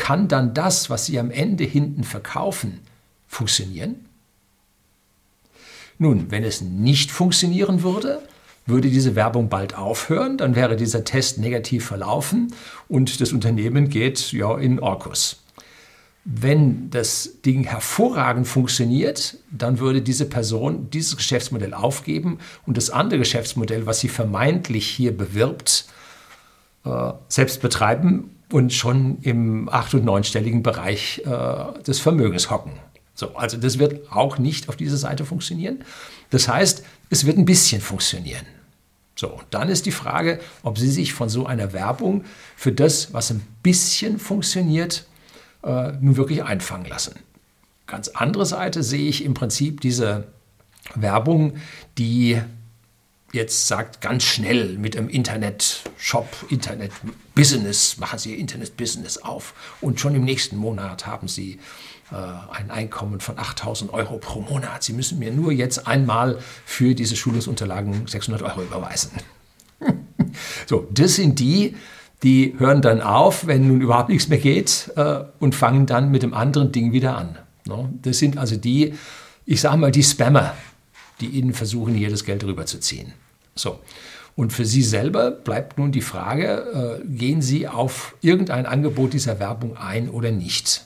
kann 0.02 0.28
dann 0.28 0.56
das, 0.56 0.90
was 0.90 1.06
Sie 1.06 1.20
am 1.20 1.30
Ende 1.30 1.64
hinten 1.64 2.04
verkaufen, 2.04 2.80
funktionieren? 3.28 4.08
Nun, 6.00 6.32
wenn 6.32 6.44
es 6.44 6.62
nicht 6.62 7.12
funktionieren 7.12 7.84
würde, 7.84 8.20
würde 8.66 8.90
diese 8.90 9.16
Werbung 9.16 9.48
bald 9.48 9.78
aufhören, 9.78 10.40
dann 10.40 10.56
wäre 10.56 10.76
dieser 10.76 11.04
Test 11.04 11.38
negativ 11.38 11.86
verlaufen 11.86 12.52
und 12.88 13.22
das 13.22 13.32
Unternehmen 13.32 13.90
geht 13.90 14.32
ja 14.32 14.58
in 14.58 14.80
Orkus. 14.80 15.44
Wenn 16.26 16.90
das 16.90 17.42
Ding 17.46 17.64
hervorragend 17.64 18.48
funktioniert, 18.48 19.38
dann 19.52 19.78
würde 19.78 20.02
diese 20.02 20.26
Person 20.26 20.90
dieses 20.90 21.16
Geschäftsmodell 21.16 21.76
aufgeben 21.76 22.40
und 22.66 22.76
das 22.76 22.90
andere 22.90 23.20
Geschäftsmodell, 23.20 23.86
was 23.86 24.00
sie 24.00 24.10
vermeintlich 24.10 24.88
hier 24.88 25.16
bewirbt, 25.16 25.86
äh, 26.86 27.12
selbst 27.28 27.62
betreiben 27.62 28.32
und 28.54 28.74
schon 28.74 29.20
im 29.22 29.70
acht- 29.70 29.94
und 29.94 30.06
neunstelligen 30.06 30.64
Bereich 30.64 31.22
äh, 31.26 31.82
des 31.84 32.00
Vermögens 32.00 32.50
hocken. 32.50 32.74
So, 33.14 33.36
also 33.36 33.58
das 33.58 33.78
wird 33.78 34.12
auch 34.12 34.38
nicht 34.38 34.70
auf 34.70 34.76
dieser 34.76 34.98
Seite 34.98 35.26
funktionieren. 35.26 35.84
Das 36.30 36.48
heißt, 36.48 36.84
es 37.10 37.26
wird 37.26 37.38
ein 37.38 37.46
bisschen 37.46 37.82
funktionieren. 37.82 38.46
So, 39.16 39.40
dann 39.52 39.70
ist 39.70 39.86
die 39.86 39.92
Frage, 39.92 40.40
ob 40.64 40.80
Sie 40.80 40.90
sich 40.90 41.14
von 41.14 41.30
so 41.30 41.46
einer 41.46 41.74
Werbung 41.74 42.24
für 42.56 42.72
das, 42.72 43.14
was 43.14 43.30
ein 43.30 43.42
bisschen 43.62 44.18
funktioniert, 44.18 45.06
äh, 45.64 45.92
nun 46.00 46.18
wirklich 46.18 46.44
einfangen 46.44 46.88
lassen. 46.88 47.16
Ganz 47.86 48.08
andere 48.08 48.46
Seite 48.46 48.84
sehe 48.84 49.08
ich 49.08 49.24
im 49.24 49.34
Prinzip 49.34 49.82
diese 49.82 50.26
Werbung, 50.96 51.58
die 51.98 52.42
jetzt 53.32 53.68
sagt, 53.68 54.02
ganz 54.02 54.24
schnell 54.24 54.78
mit 54.78 54.98
einem 54.98 55.10
Internet-Shop, 55.10 56.28
Internet-Business, 56.50 57.98
machen 57.98 58.20
Sie 58.20 58.32
Ihr 58.32 58.38
Internet-Business 58.38 59.20
auf 59.20 59.54
und 59.80 60.00
schon 60.00 60.16
im 60.16 60.24
nächsten 60.24 60.58
Monat 60.58 61.08
haben 61.08 61.28
Sie 61.28 61.60
äh, 62.12 62.16
ein 62.52 62.72
Einkommen 62.72 63.20
von 63.20 63.38
8000 63.38 63.94
Euro 63.94 64.18
pro 64.18 64.42
Monat. 64.42 64.84
Sie 64.84 64.94
müssen 64.94 65.20
mir 65.20 65.32
nur 65.32 65.52
jetzt 65.52 65.88
einmal 65.88 66.40
für 66.66 66.94
diese 66.94 67.16
Schulungsunterlagen 67.16 68.08
600 68.08 68.42
Euro 68.44 68.64
überweisen. 68.64 69.12
so, 70.68 70.88
das 70.92 71.16
sind 71.16 71.40
die, 71.40 71.76
die 72.24 72.56
hören 72.58 72.82
dann 72.82 73.02
auf, 73.02 73.48
wenn 73.48 73.68
nun 73.68 73.82
überhaupt 73.82 74.10
nichts 74.10 74.28
mehr 74.28 74.38
geht 74.38 74.92
äh, 74.96 75.22
und 75.40 75.56
fangen 75.56 75.86
dann 75.86 76.12
mit 76.12 76.22
dem 76.24 76.34
anderen 76.34 76.72
Ding 76.72 76.92
wieder 76.92 77.18
an. 77.18 77.38
No? 77.66 77.90
Das 78.02 78.20
sind 78.20 78.38
also 78.38 78.58
die, 78.58 78.94
ich 79.46 79.62
sage 79.62 79.78
mal, 79.78 79.92
die 79.92 80.04
Spammer, 80.04 80.54
die 81.22 81.28
ihnen 81.28 81.54
versuchen, 81.54 81.94
hier 81.94 82.10
das 82.10 82.26
Geld 82.26 82.44
rüberzuziehen. 82.44 83.14
So. 83.56 83.80
Und 84.36 84.54
für 84.54 84.66
Sie 84.66 84.82
selber 84.82 85.30
bleibt 85.32 85.78
nun 85.78 85.92
die 85.92 86.02
Frage, 86.02 87.02
äh, 87.04 87.08
gehen 87.08 87.42
Sie 87.42 87.68
auf 87.68 88.16
irgendein 88.22 88.66
Angebot 88.66 89.14
dieser 89.14 89.40
Werbung 89.40 89.78
ein 89.78 90.10
oder 90.10 90.32
nicht? 90.32 90.86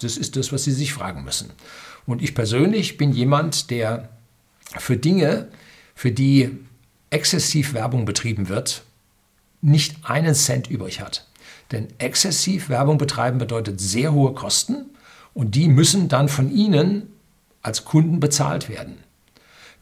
Das 0.00 0.16
ist 0.16 0.36
das, 0.36 0.52
was 0.52 0.64
Sie 0.64 0.72
sich 0.72 0.92
fragen 0.92 1.24
müssen. 1.24 1.50
Und 2.06 2.22
ich 2.22 2.34
persönlich 2.34 2.96
bin 2.96 3.12
jemand, 3.12 3.70
der 3.70 4.08
für 4.78 4.96
Dinge, 4.96 5.48
für 5.94 6.10
die 6.10 6.50
exzessiv 7.10 7.74
Werbung 7.74 8.06
betrieben 8.06 8.48
wird, 8.48 8.82
nicht 9.60 9.96
einen 10.04 10.34
Cent 10.34 10.68
übrig 10.68 11.00
hat. 11.00 11.26
Denn 11.70 11.88
exzessiv 11.98 12.68
Werbung 12.68 12.98
betreiben 12.98 13.38
bedeutet 13.38 13.80
sehr 13.80 14.12
hohe 14.12 14.34
Kosten 14.34 14.86
und 15.32 15.54
die 15.54 15.68
müssen 15.68 16.08
dann 16.08 16.28
von 16.28 16.50
Ihnen 16.50 17.08
als 17.62 17.84
Kunden 17.84 18.20
bezahlt 18.20 18.68
werden. 18.68 19.03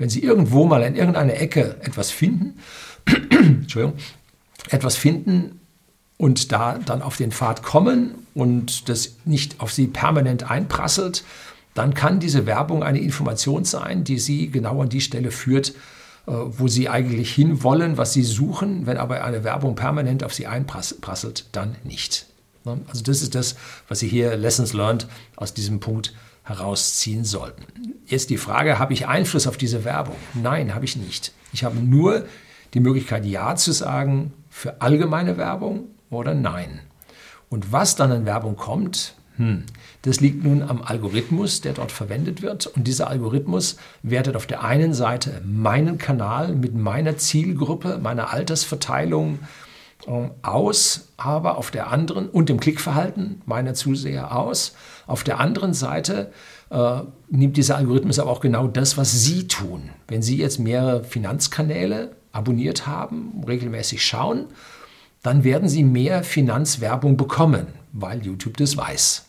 Wenn 0.03 0.11
Sie 0.11 0.25
irgendwo 0.25 0.65
mal 0.65 0.83
in 0.83 0.97
irgendeiner 0.97 1.35
Ecke 1.35 1.77
etwas 1.81 2.11
finden, 2.11 2.59
Entschuldigung, 3.31 3.97
etwas 4.69 4.97
finden 4.97 5.61
und 6.17 6.51
da 6.51 6.81
dann 6.85 7.03
auf 7.03 7.17
den 7.17 7.31
Pfad 7.31 7.63
kommen 7.63 8.17
und 8.35 8.89
das 8.89 9.19
nicht 9.25 9.61
auf 9.61 9.73
Sie 9.73 9.87
permanent 9.87 10.51
einprasselt, 10.51 11.23
dann 11.75 11.95
kann 11.95 12.19
diese 12.19 12.47
Werbung 12.47 12.83
eine 12.83 12.99
Information 12.99 13.65
sein, 13.65 14.03
die 14.03 14.19
Sie 14.19 14.51
genau 14.51 14.83
an 14.83 14.89
die 14.89 15.01
Stelle 15.01 15.31
führt, 15.31 15.69
äh, 16.27 16.33
wo 16.33 16.67
sie 16.67 16.89
eigentlich 16.89 17.33
hinwollen, 17.33 17.97
was 17.97 18.13
sie 18.13 18.25
suchen. 18.25 18.87
Wenn 18.87 18.97
aber 18.97 19.23
eine 19.23 19.45
Werbung 19.45 19.77
permanent 19.77 20.25
auf 20.25 20.35
sie 20.35 20.49
einprasselt, 20.49 21.47
dann 21.53 21.77
nicht. 21.85 22.27
Ne? 22.65 22.81
Also 22.89 23.05
das 23.05 23.23
ist 23.23 23.37
das, 23.37 23.55
was 23.87 24.01
Sie 24.01 24.09
hier 24.09 24.37
Lessons 24.37 24.73
Learned 24.73 25.07
aus 25.37 25.55
diesem 25.55 25.79
Punkt 25.79 26.13
herausziehen 26.45 27.25
sollten. 27.25 27.65
Jetzt 28.07 28.31
die 28.31 28.37
Frage, 28.37 28.79
habe 28.79 28.93
ich 28.93 29.07
Einfluss 29.07 29.47
auf 29.47 29.57
diese 29.57 29.85
Werbung? 29.85 30.17
Nein, 30.35 30.75
habe 30.75 30.85
ich 30.85 30.97
nicht. 30.97 31.33
Ich 31.53 31.65
habe 31.65 31.77
nur 31.79 32.27
die 32.75 32.81
Möglichkeit, 32.81 33.25
Ja 33.25 33.55
zu 33.57 33.73
sagen 33.73 34.33
für 34.49 34.81
allgemeine 34.81 35.37
Werbung 35.37 35.89
oder 36.11 36.35
Nein. 36.35 36.81
Und 37.49 37.71
was 37.73 37.97
dann 37.97 38.13
an 38.13 38.27
Werbung 38.27 38.57
kommt, 38.57 39.15
hm, 39.37 39.65
das 40.03 40.21
liegt 40.21 40.45
nun 40.45 40.63
am 40.63 40.83
Algorithmus, 40.83 41.61
der 41.61 41.75
dort 41.75 41.93
verwendet 41.93 42.43
wird. 42.43 42.67
Und 42.67 42.87
dieser 42.87 43.09
Algorithmus 43.09 43.77
wertet 44.03 44.37
auf 44.37 44.47
der 44.47 44.63
einen 44.63 44.95
Seite 44.95 45.43
meinen 45.45 45.99
Kanal 45.99 46.55
mit 46.55 46.75
meiner 46.75 47.17
Zielgruppe, 47.17 47.99
meiner 47.99 48.33
Altersverteilung 48.33 49.39
aus, 50.07 51.09
aber 51.17 51.59
auf 51.59 51.71
der 51.71 51.91
anderen 51.91 52.29
und 52.29 52.49
dem 52.49 52.59
Klickverhalten 52.59 53.43
meiner 53.47 53.75
Zuseher 53.75 54.37
aus. 54.37 54.75
Auf 55.07 55.23
der 55.25 55.39
anderen 55.39 55.75
Seite 55.75 56.33
äh, 56.71 57.01
nimmt 57.29 57.57
dieser 57.57 57.77
Algorithmus 57.77 58.19
aber 58.19 58.31
auch 58.31 58.41
genau 58.41 58.67
das, 58.67 58.97
was 58.97 59.25
Sie 59.25 59.47
tun. 59.47 59.91
Wenn 60.09 60.23
Sie 60.23 60.37
jetzt 60.37 60.59
mehrere 60.59 61.05
Finanzkanäle 61.05 62.17
abonniert 62.33 62.87
haben, 62.87 63.45
regelmäßig 63.47 64.05
schauen, 64.05 64.47
dann 65.23 65.45
werden 65.45 65.69
Sie 65.69 65.85
mehr 65.85 66.25
Finanzwerbung 66.25 67.17
bekommen, 67.17 67.69
weil 67.93 68.25
YouTube 68.25 68.57
das 68.57 68.77
weiß. 68.77 69.27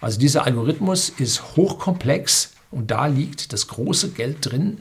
Also 0.00 0.18
dieser 0.18 0.46
Algorithmus 0.46 1.10
ist 1.10 1.56
hochkomplex 1.56 2.54
und 2.70 2.90
da 2.90 3.06
liegt 3.06 3.52
das 3.52 3.68
große 3.68 4.10
Geld 4.10 4.38
drin, 4.40 4.78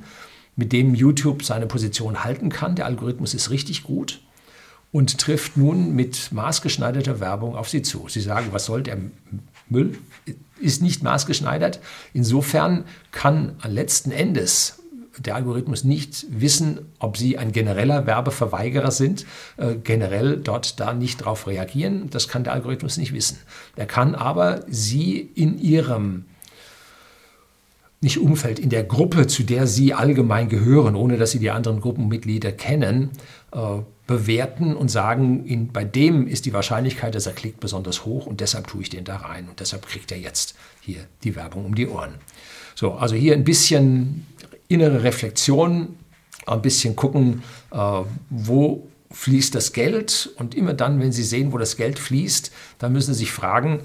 mit 0.55 0.71
dem 0.71 0.95
YouTube 0.95 1.43
seine 1.43 1.65
Position 1.65 2.23
halten 2.23 2.49
kann. 2.49 2.75
Der 2.75 2.85
Algorithmus 2.85 3.33
ist 3.33 3.49
richtig 3.49 3.83
gut 3.83 4.21
und 4.91 5.17
trifft 5.17 5.57
nun 5.57 5.93
mit 5.93 6.31
maßgeschneiderter 6.31 7.19
Werbung 7.19 7.55
auf 7.55 7.69
Sie 7.69 7.81
zu. 7.81 8.07
Sie 8.07 8.21
sagen, 8.21 8.47
was 8.51 8.65
soll 8.65 8.83
der 8.83 8.97
Müll? 9.69 9.97
Ist 10.59 10.81
nicht 10.81 11.03
maßgeschneidert. 11.03 11.79
Insofern 12.13 12.85
kann 13.11 13.57
letzten 13.67 14.11
Endes 14.11 14.79
der 15.19 15.35
Algorithmus 15.35 15.83
nicht 15.83 16.25
wissen, 16.29 16.79
ob 16.99 17.17
Sie 17.17 17.37
ein 17.37 17.51
genereller 17.51 18.05
Werbeverweigerer 18.05 18.91
sind, 18.91 19.25
äh, 19.57 19.75
generell 19.75 20.37
dort 20.37 20.79
da 20.79 20.93
nicht 20.93 21.21
darauf 21.21 21.47
reagieren. 21.47 22.09
Das 22.09 22.27
kann 22.27 22.43
der 22.43 22.53
Algorithmus 22.53 22.97
nicht 22.97 23.13
wissen. 23.13 23.37
Er 23.75 23.87
kann 23.87 24.15
aber 24.15 24.63
Sie 24.67 25.19
in 25.19 25.57
Ihrem 25.57 26.25
nicht 27.99 28.19
Umfeld, 28.19 28.59
in 28.59 28.69
der 28.69 28.83
Gruppe, 28.83 29.27
zu 29.27 29.43
der 29.43 29.65
Sie 29.65 29.93
allgemein 29.93 30.49
gehören, 30.49 30.95
ohne 30.95 31.17
dass 31.17 31.31
Sie 31.31 31.39
die 31.39 31.49
anderen 31.49 31.81
Gruppenmitglieder 31.81 32.51
kennen, 32.51 33.09
äh, 33.51 33.79
bewerten 34.05 34.75
und 34.75 34.89
sagen, 34.89 35.45
in, 35.45 35.71
bei 35.73 35.83
dem 35.83 36.27
ist 36.27 36.45
die 36.45 36.53
Wahrscheinlichkeit, 36.53 37.15
dass 37.15 37.25
er 37.25 37.33
klickt, 37.33 37.59
besonders 37.59 38.05
hoch 38.05 38.25
und 38.25 38.39
deshalb 38.39 38.67
tue 38.67 38.81
ich 38.81 38.89
den 38.89 39.03
da 39.03 39.17
rein 39.17 39.49
und 39.49 39.59
deshalb 39.59 39.85
kriegt 39.85 40.11
er 40.11 40.19
jetzt 40.19 40.55
hier 40.81 41.05
die 41.23 41.35
Werbung 41.35 41.65
um 41.65 41.75
die 41.75 41.87
Ohren. 41.87 42.15
So, 42.75 42.93
also 42.93 43.15
hier 43.15 43.33
ein 43.33 43.43
bisschen 43.43 44.25
innere 44.67 45.03
Reflexion, 45.03 45.97
ein 46.45 46.61
bisschen 46.61 46.95
gucken, 46.95 47.43
äh, 47.71 48.01
wo 48.29 48.87
fließt 49.11 49.55
das 49.55 49.73
Geld 49.73 50.29
und 50.37 50.55
immer 50.55 50.73
dann, 50.73 50.99
wenn 50.99 51.11
Sie 51.11 51.23
sehen, 51.23 51.51
wo 51.51 51.57
das 51.57 51.77
Geld 51.77 51.97
fließt, 51.99 52.51
dann 52.79 52.93
müssen 52.93 53.13
Sie 53.13 53.21
sich 53.21 53.31
fragen, 53.31 53.79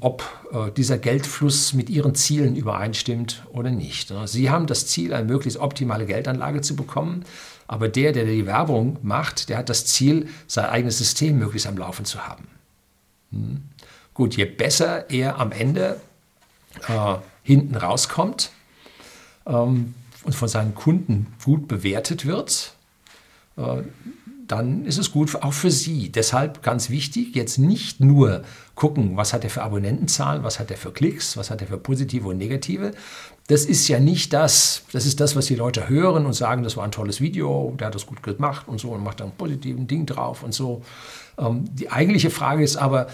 ob 0.00 0.22
äh, 0.52 0.70
dieser 0.72 0.98
Geldfluss 0.98 1.72
mit 1.72 1.88
Ihren 1.88 2.14
Zielen 2.14 2.56
übereinstimmt 2.56 3.44
oder 3.52 3.70
nicht. 3.70 4.12
Sie 4.26 4.50
haben 4.50 4.66
das 4.66 4.86
Ziel, 4.86 5.14
eine 5.14 5.26
möglichst 5.26 5.58
optimale 5.58 6.06
Geldanlage 6.06 6.60
zu 6.60 6.76
bekommen, 6.76 7.24
aber 7.66 7.88
der, 7.88 8.12
der 8.12 8.26
die 8.26 8.46
Werbung 8.46 8.98
macht, 9.02 9.48
der 9.48 9.58
hat 9.58 9.68
das 9.68 9.86
Ziel, 9.86 10.28
sein 10.46 10.66
eigenes 10.66 10.98
System 10.98 11.38
möglichst 11.38 11.66
am 11.66 11.78
Laufen 11.78 12.04
zu 12.04 12.26
haben. 12.26 12.46
Hm. 13.32 13.62
Gut, 14.14 14.36
je 14.36 14.44
besser 14.44 15.10
er 15.10 15.38
am 15.38 15.52
Ende 15.52 16.00
äh, 16.88 17.16
hinten 17.42 17.76
rauskommt, 17.76 18.50
ähm, 19.46 19.94
und 20.24 20.34
von 20.34 20.48
seinen 20.48 20.74
Kunden 20.74 21.28
gut 21.44 21.68
bewertet 21.68 22.26
wird, 22.26 22.74
äh, 23.56 23.82
dann 24.48 24.84
ist 24.84 24.98
es 24.98 25.12
gut 25.12 25.34
auch 25.42 25.52
für 25.52 25.70
Sie. 25.70 26.10
Deshalb 26.10 26.62
ganz 26.62 26.90
wichtig, 26.90 27.34
jetzt 27.34 27.58
nicht 27.58 28.00
nur 28.00 28.42
gucken, 28.74 29.16
was 29.16 29.32
hat 29.32 29.44
er 29.44 29.50
für 29.50 29.62
Abonnentenzahlen, 29.62 30.42
was 30.42 30.58
hat 30.60 30.70
er 30.70 30.76
für 30.76 30.92
Klicks, 30.92 31.36
was 31.36 31.50
hat 31.50 31.60
er 31.62 31.66
für 31.66 31.78
positive 31.78 32.28
und 32.28 32.38
negative. 32.38 32.92
Das 33.48 33.64
ist 33.64 33.88
ja 33.88 34.00
nicht 34.00 34.32
das. 34.32 34.82
Das 34.92 35.06
ist 35.06 35.20
das, 35.20 35.36
was 35.36 35.46
die 35.46 35.54
Leute 35.54 35.88
hören 35.88 36.26
und 36.26 36.34
sagen, 36.34 36.62
das 36.62 36.76
war 36.76 36.84
ein 36.84 36.92
tolles 36.92 37.20
Video, 37.20 37.74
der 37.78 37.88
hat 37.88 37.94
das 37.94 38.06
gut 38.06 38.22
gemacht 38.22 38.68
und 38.68 38.80
so 38.80 38.90
und 38.90 39.02
macht 39.02 39.20
da 39.20 39.24
ein 39.24 39.32
positiven 39.32 39.86
Ding 39.86 40.06
drauf 40.06 40.42
und 40.42 40.52
so. 40.52 40.82
Ähm, 41.38 41.64
die 41.72 41.90
eigentliche 41.90 42.30
Frage 42.30 42.62
ist 42.62 42.76
aber, 42.76 43.08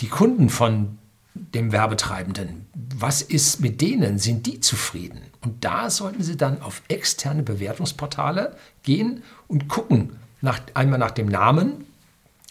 die 0.00 0.08
Kunden 0.08 0.48
von 0.48 0.98
dem 1.34 1.72
Werbetreibenden. 1.72 2.66
Was 2.74 3.22
ist 3.22 3.60
mit 3.60 3.80
denen? 3.80 4.18
Sind 4.18 4.46
die 4.46 4.60
zufrieden? 4.60 5.22
Und 5.40 5.64
da 5.64 5.90
sollten 5.90 6.22
Sie 6.22 6.36
dann 6.36 6.60
auf 6.62 6.82
externe 6.88 7.42
Bewertungsportale 7.42 8.54
gehen 8.82 9.22
und 9.48 9.68
gucken, 9.68 10.16
nach, 10.42 10.60
einmal 10.74 10.98
nach 10.98 11.12
dem 11.12 11.26
Namen 11.26 11.84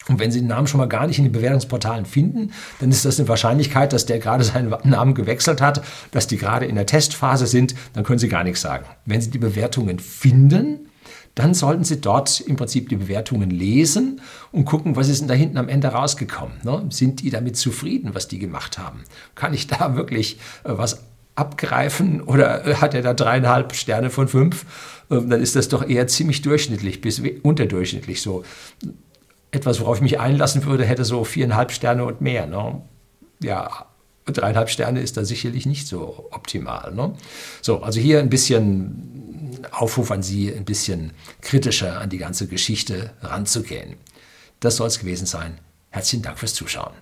Und 0.08 0.18
wenn 0.18 0.32
Sie 0.32 0.40
den 0.40 0.48
Namen 0.48 0.66
schon 0.66 0.78
mal 0.78 0.88
gar 0.88 1.06
nicht 1.06 1.18
in 1.18 1.24
den 1.24 1.32
Bewertungsportalen 1.32 2.06
finden, 2.06 2.52
dann 2.80 2.90
ist 2.90 3.04
das 3.04 3.20
eine 3.20 3.28
Wahrscheinlichkeit, 3.28 3.92
dass 3.92 4.04
der 4.04 4.18
gerade 4.18 4.42
seinen 4.42 4.74
Namen 4.84 5.14
gewechselt 5.14 5.60
hat, 5.60 5.84
dass 6.10 6.26
die 6.26 6.38
gerade 6.38 6.66
in 6.66 6.74
der 6.74 6.86
Testphase 6.86 7.46
sind, 7.46 7.76
dann 7.92 8.02
können 8.02 8.18
Sie 8.18 8.28
gar 8.28 8.42
nichts 8.42 8.62
sagen. 8.62 8.86
Wenn 9.06 9.20
Sie 9.20 9.30
die 9.30 9.38
Bewertungen 9.38 10.00
finden, 10.00 10.88
dann 11.34 11.54
sollten 11.54 11.84
Sie 11.84 12.00
dort 12.00 12.40
im 12.40 12.56
Prinzip 12.56 12.88
die 12.88 12.96
Bewertungen 12.96 13.50
lesen 13.50 14.20
und 14.50 14.64
gucken, 14.64 14.96
was 14.96 15.08
ist 15.08 15.20
denn 15.20 15.28
da 15.28 15.34
hinten 15.34 15.56
am 15.56 15.68
Ende 15.68 15.88
rausgekommen. 15.88 16.58
Ne? 16.64 16.84
Sind 16.90 17.20
die 17.20 17.30
damit 17.30 17.56
zufrieden, 17.56 18.10
was 18.14 18.28
die 18.28 18.38
gemacht 18.38 18.78
haben? 18.78 19.04
Kann 19.34 19.54
ich 19.54 19.66
da 19.66 19.94
wirklich 19.96 20.38
äh, 20.64 20.70
was 20.76 21.04
abgreifen 21.34 22.20
oder 22.20 22.66
äh, 22.66 22.74
hat 22.76 22.94
er 22.94 23.02
da 23.02 23.14
dreieinhalb 23.14 23.74
Sterne 23.74 24.10
von 24.10 24.28
fünf? 24.28 24.66
Ähm, 25.10 25.30
dann 25.30 25.40
ist 25.40 25.56
das 25.56 25.68
doch 25.68 25.88
eher 25.88 26.06
ziemlich 26.06 26.42
durchschnittlich 26.42 27.00
bis 27.00 27.20
unterdurchschnittlich 27.42 28.22
so 28.22 28.44
etwas, 29.50 29.80
worauf 29.80 29.96
ich 29.96 30.02
mich 30.02 30.18
einlassen 30.18 30.64
würde, 30.64 30.84
hätte 30.84 31.04
so 31.04 31.24
viereinhalb 31.24 31.72
Sterne 31.72 32.04
und 32.04 32.20
mehr. 32.20 32.46
Ne? 32.46 32.80
Ja, 33.42 33.86
dreieinhalb 34.24 34.70
Sterne 34.70 35.00
ist 35.00 35.16
da 35.16 35.24
sicherlich 35.24 35.66
nicht 35.66 35.86
so 35.86 36.28
optimal. 36.30 36.92
Ne? 36.94 37.14
So, 37.60 37.82
also 37.82 38.00
hier 38.00 38.18
ein 38.20 38.30
bisschen 38.30 39.60
Aufruf 39.70 40.10
an 40.10 40.22
Sie, 40.22 40.52
ein 40.52 40.64
bisschen 40.64 41.12
kritischer 41.42 42.00
an 42.00 42.10
die 42.10 42.18
ganze 42.18 42.46
Geschichte 42.48 43.12
ranzugehen. 43.20 43.96
Das 44.60 44.76
soll 44.76 44.88
es 44.88 44.98
gewesen 44.98 45.26
sein. 45.26 45.58
Herzlichen 45.90 46.22
Dank 46.22 46.38
fürs 46.38 46.54
Zuschauen. 46.54 46.92